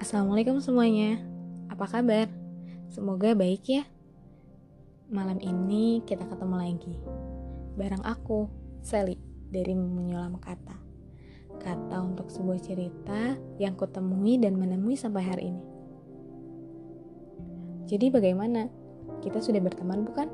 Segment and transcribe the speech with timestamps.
[0.00, 1.20] Assalamualaikum semuanya.
[1.68, 2.24] Apa kabar?
[2.88, 3.84] Semoga baik ya.
[5.12, 6.96] Malam ini kita ketemu lagi.
[7.76, 8.48] Barang aku,
[8.80, 9.20] Sally,
[9.52, 10.72] dari Menyulam Kata.
[11.60, 15.64] Kata untuk sebuah cerita yang kutemui dan menemui sampai hari ini.
[17.84, 18.72] Jadi bagaimana?
[19.20, 20.32] Kita sudah berteman bukan?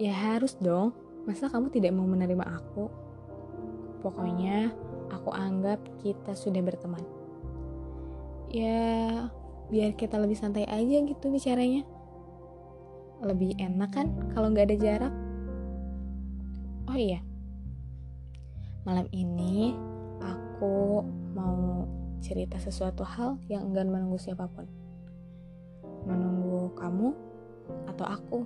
[0.00, 0.96] Ya harus dong.
[1.28, 2.88] Masa kamu tidak mau menerima aku?
[4.00, 4.72] Pokoknya
[5.12, 7.15] aku anggap kita sudah berteman.
[8.56, 9.28] Ya,
[9.68, 11.84] biar kita lebih santai aja gitu bicaranya.
[13.20, 15.14] Lebih enak kan kalau nggak ada jarak?
[16.88, 17.20] Oh iya,
[18.88, 19.76] malam ini
[20.24, 21.04] aku
[21.36, 21.84] mau
[22.24, 24.64] cerita sesuatu hal yang enggan menunggu siapa pun.
[26.08, 27.12] Menunggu kamu
[27.92, 28.38] atau aku?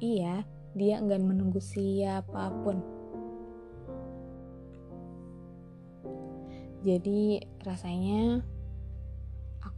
[0.00, 2.80] Iya, dia enggan menunggu siapa pun.
[6.88, 8.42] Jadi rasanya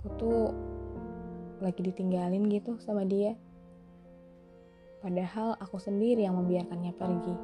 [0.04, 0.52] aku tuh
[1.64, 3.32] lagi ditinggalin gitu sama dia.
[5.00, 7.36] Padahal aku sendiri yang membiarkannya pergi.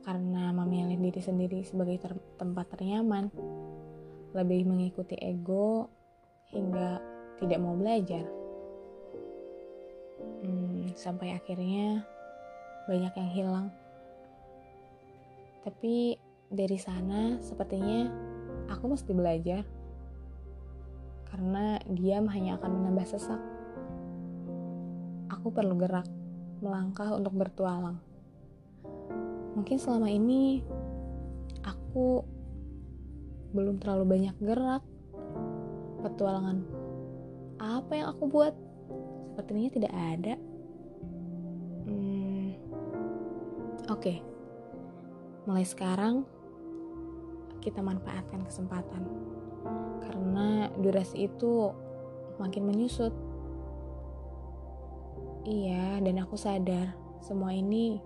[0.00, 3.28] Karena memilih diri sendiri sebagai ter tempat ternyaman,
[4.32, 5.92] lebih mengikuti ego
[6.56, 7.04] hingga
[7.36, 8.24] tidak mau belajar.
[10.40, 12.00] Hmm, sampai akhirnya
[12.88, 13.68] banyak yang hilang.
[15.68, 16.16] Tapi
[16.48, 18.08] dari sana sepertinya
[18.72, 19.68] aku mesti belajar
[21.28, 23.40] karena diam hanya akan menambah sesak.
[25.28, 26.08] Aku perlu gerak,
[26.64, 28.00] melangkah untuk bertualang.
[29.54, 30.64] Mungkin selama ini
[31.62, 32.24] aku
[33.52, 34.82] belum terlalu banyak gerak.
[35.98, 36.62] Petualangan
[37.58, 38.54] apa yang aku buat?
[39.34, 40.34] Sepertinya tidak ada.
[41.86, 42.54] Hmm,
[43.90, 44.18] Oke, okay.
[45.46, 46.22] mulai sekarang
[47.58, 49.02] kita manfaatkan kesempatan
[50.38, 51.74] karena durasi itu
[52.38, 53.10] makin menyusut.
[55.42, 57.98] Iya dan aku sadar semua ini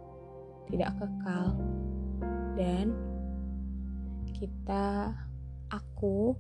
[0.73, 1.53] tidak kekal.
[2.57, 2.97] Dan
[4.33, 5.13] kita
[5.69, 6.33] aku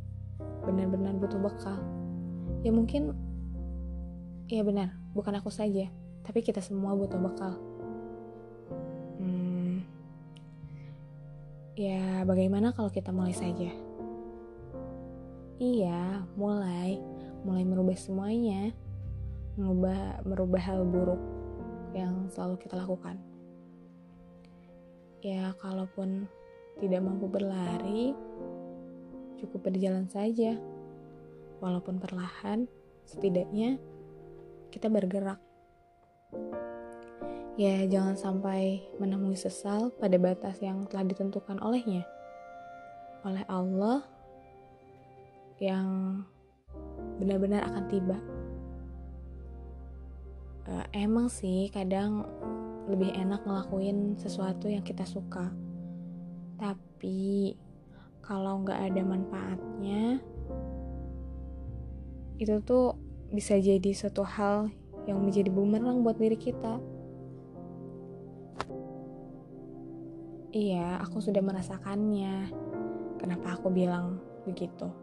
[0.65, 1.77] benar-benar butuh bekal.
[2.65, 3.13] Ya mungkin
[4.49, 5.93] ya benar bukan aku saja
[6.25, 7.61] tapi kita semua butuh bekal.
[11.73, 13.73] Ya, bagaimana kalau kita mulai saja?
[15.63, 16.99] Iya, mulai.
[17.47, 18.75] Mulai merubah semuanya.
[19.55, 21.23] Merubah, merubah hal buruk
[21.95, 23.15] yang selalu kita lakukan.
[25.23, 26.27] Ya, kalaupun
[26.83, 28.11] tidak mampu berlari,
[29.39, 30.59] cukup berjalan saja.
[31.63, 32.67] Walaupun perlahan,
[33.07, 33.79] setidaknya
[34.75, 35.39] kita bergerak.
[37.55, 42.03] Ya, jangan sampai menemui sesal pada batas yang telah ditentukan olehnya.
[43.23, 44.03] Oleh Allah
[45.63, 46.19] yang
[47.23, 48.19] benar-benar akan tiba.
[50.67, 52.27] Uh, emang sih kadang
[52.91, 55.55] lebih enak ngelakuin sesuatu yang kita suka.
[56.59, 57.55] Tapi
[58.23, 60.19] kalau nggak ada manfaatnya,
[62.43, 62.99] itu tuh
[63.31, 64.71] bisa jadi suatu hal
[65.07, 66.79] yang menjadi bumerang buat diri kita.
[70.53, 72.51] Iya, aku sudah merasakannya.
[73.17, 75.02] Kenapa aku bilang begitu?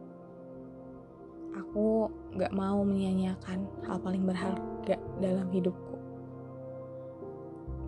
[1.57, 5.97] Aku gak mau menyanyiakan hal paling berharga dalam hidupku.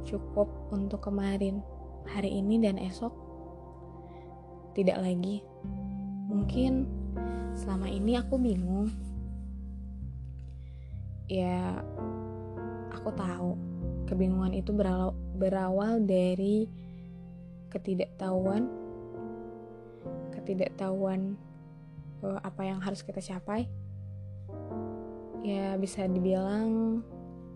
[0.02, 1.62] Cukup untuk kemarin,
[2.10, 3.14] hari ini dan esok.
[4.74, 5.46] Tidak lagi.
[6.32, 6.90] Mungkin
[7.54, 8.90] selama ini aku bingung.
[11.30, 11.80] Ya,
[12.92, 13.56] aku tahu
[14.10, 16.68] kebingungan itu berawal, dari
[17.72, 18.68] ketidaktahuan
[20.36, 21.40] ketidaktahuan
[22.24, 23.66] uh, apa yang harus kita capai
[25.42, 27.02] ya bisa dibilang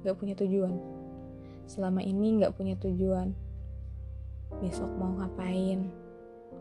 [0.01, 0.73] gak punya tujuan.
[1.65, 3.33] Selama ini gak punya tujuan.
[4.61, 5.89] Besok mau ngapain?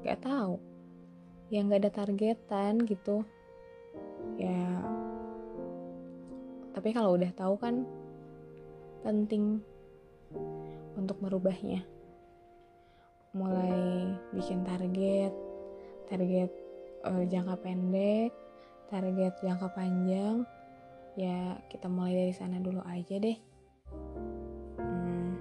[0.05, 0.61] Gak tahu.
[1.49, 3.25] Ya gak ada targetan gitu.
[4.37, 4.85] Ya
[6.75, 7.89] tapi kalau udah tahu kan
[9.01, 9.65] penting
[10.97, 11.85] untuk merubahnya.
[13.33, 15.33] Mulai bikin target
[16.09, 16.64] target
[17.05, 18.33] uh, jangka pendek
[18.89, 20.45] target jangka panjang
[21.15, 23.39] ya kita mulai dari sana dulu aja deh.
[24.81, 25.39] Hmm,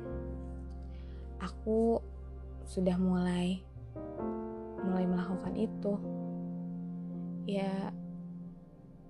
[1.42, 1.98] aku
[2.68, 3.57] sudah mulai
[4.86, 5.94] mulai melakukan itu.
[7.50, 7.89] Ya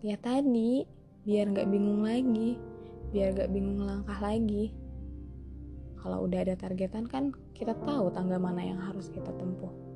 [0.04, 0.88] ya tadi
[1.24, 2.60] biar nggak bingung lagi
[3.14, 4.74] biar nggak bingung langkah lagi.
[6.00, 9.93] Kalau udah ada targetan kan kita tahu tangga mana yang harus kita tempuh.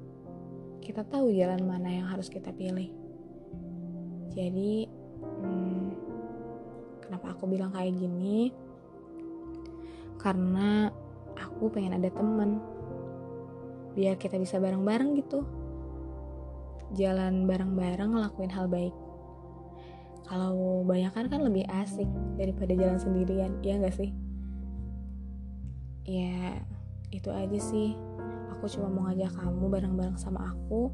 [0.87, 2.87] Kita tahu jalan mana yang harus kita pilih.
[4.31, 4.87] jadi
[5.43, 5.87] hmm,
[7.03, 8.55] kenapa aku bilang kayak gini?
[10.15, 10.87] Karena
[11.35, 12.63] aku pengen ada temen
[13.99, 15.43] biar kita bisa bareng-bareng gitu.
[16.95, 18.95] Jalan bareng-bareng ngelakuin hal baik.
[20.23, 22.07] Kalau bayangkan kan lebih asik
[22.39, 24.15] daripada jalan sendirian ya gak sih?
[26.07, 26.63] Ya
[27.11, 27.91] itu aja sih
[28.57, 30.89] aku cuma mau ngajak kamu bareng-bareng sama aku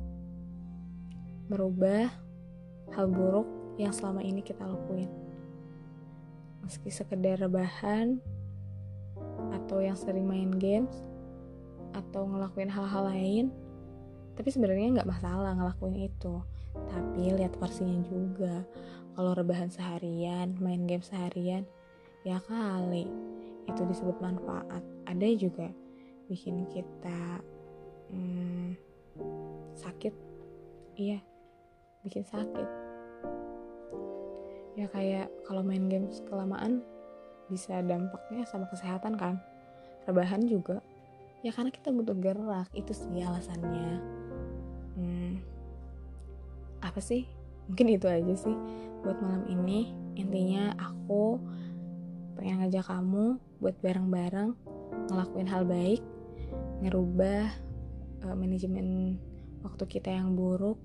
[1.48, 2.12] merubah
[2.92, 3.48] hal buruk
[3.80, 5.08] yang selama ini kita lakuin.
[6.60, 8.20] Meski sekedar rebahan
[9.56, 10.92] atau yang sering main games
[11.96, 13.48] atau ngelakuin hal-hal lain
[14.34, 16.44] tapi sebenarnya nggak masalah ngelakuin itu.
[16.74, 18.66] Tapi lihat porsinya juga.
[19.14, 21.64] Kalau rebahan seharian main game seharian
[22.26, 23.08] ya kali.
[23.70, 24.82] Itu disebut manfaat.
[25.06, 25.70] Ada juga
[26.28, 27.46] bikin kita
[28.14, 28.78] hmm,
[29.74, 30.14] sakit?
[30.94, 31.20] Iya
[32.04, 32.68] bikin sakit.
[34.76, 36.84] Ya kayak kalau main game kelamaan
[37.48, 39.40] bisa dampaknya sama kesehatan kan?
[40.06, 40.84] Rebahan juga.
[41.44, 44.00] Ya karena kita butuh gerak itu sih alasannya.
[44.96, 45.44] Hmm,
[46.84, 47.28] apa sih?
[47.72, 48.56] Mungkin itu aja sih
[49.04, 49.92] buat malam ini.
[50.14, 51.40] Intinya aku
[52.36, 54.52] pengen ngajak kamu buat bareng-bareng
[55.10, 56.02] ngelakuin hal baik
[56.84, 57.48] ngerubah
[58.24, 59.20] uh, manajemen
[59.64, 60.80] waktu kita yang buruk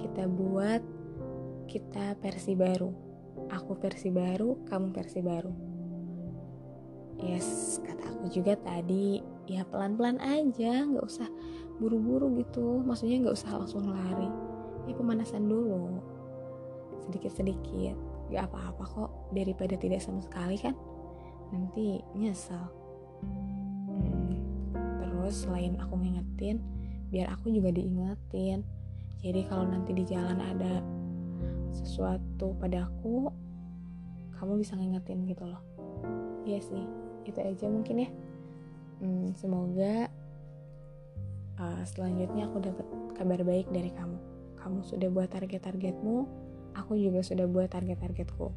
[0.00, 0.82] kita buat
[1.68, 2.90] kita versi baru.
[3.48, 5.52] Aku versi baru kamu versi baru.
[7.18, 9.20] Yes kata aku juga tadi
[9.50, 11.28] ya pelan-pelan aja nggak usah
[11.78, 12.82] buru-buru gitu.
[12.82, 14.28] Maksudnya nggak usah langsung lari.
[14.90, 16.00] Ya pemanasan dulu.
[17.06, 17.96] Sedikit-sedikit.
[18.28, 20.76] Gak apa-apa kok daripada tidak sama sekali kan?
[21.48, 22.60] Nanti nyesel.
[23.24, 24.36] Hmm,
[25.00, 26.60] terus selain aku ngingetin
[27.08, 28.62] biar aku juga diingetin.
[29.18, 30.80] Jadi kalau nanti di jalan ada
[31.74, 33.28] sesuatu padaku
[34.38, 35.62] kamu bisa ngingetin gitu loh.
[36.46, 36.84] Iya sih
[37.26, 38.10] itu aja mungkin ya.
[38.98, 40.10] Hmm, semoga
[41.58, 42.86] uh, selanjutnya aku dapat
[43.18, 44.18] kabar baik dari kamu.
[44.58, 46.16] Kamu sudah buat target-targetmu
[46.78, 48.54] aku juga sudah buat target-targetku.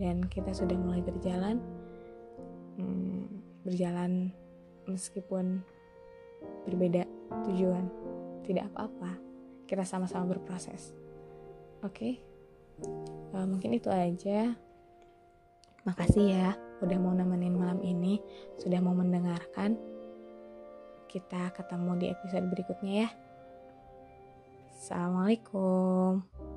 [0.00, 1.60] Dan kita sudah mulai berjalan
[2.80, 3.26] hmm,
[3.66, 4.32] berjalan
[4.88, 5.60] meskipun
[6.64, 7.04] berbeda
[7.48, 7.86] tujuan.
[8.44, 9.16] Tidak apa-apa.
[9.64, 10.92] Kita sama-sama berproses.
[11.80, 11.94] Oke?
[11.94, 12.14] Okay?
[13.34, 14.54] uh, mungkin itu aja.
[15.84, 16.50] Makasih ya
[16.80, 18.20] udah mau nemenin malam ini
[18.60, 19.76] sudah mau mendengarkan.
[21.10, 23.10] Kita ketemu di episode berikutnya ya.
[24.80, 26.49] Assalamualaikum